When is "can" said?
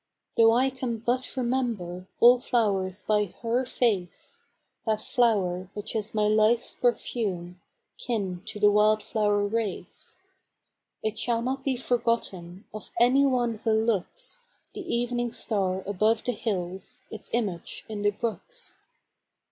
0.71-0.97